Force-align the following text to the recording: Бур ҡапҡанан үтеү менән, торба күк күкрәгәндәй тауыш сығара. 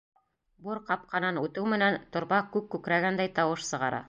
Бур 0.67 0.79
ҡапҡанан 0.87 1.37
үтеү 1.43 1.67
менән, 1.75 2.01
торба 2.17 2.43
күк 2.57 2.71
күкрәгәндәй 2.77 3.35
тауыш 3.39 3.69
сығара. 3.73 3.99